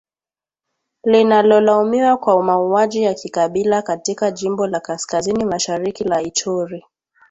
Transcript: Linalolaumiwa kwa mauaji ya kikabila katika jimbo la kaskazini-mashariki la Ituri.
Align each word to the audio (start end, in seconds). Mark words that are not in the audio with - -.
Linalolaumiwa 1.03 2.17
kwa 2.17 2.43
mauaji 2.43 3.03
ya 3.03 3.13
kikabila 3.13 3.81
katika 3.81 4.31
jimbo 4.31 4.67
la 4.67 4.79
kaskazini-mashariki 4.79 6.03
la 6.03 6.21
Ituri. 6.21 6.85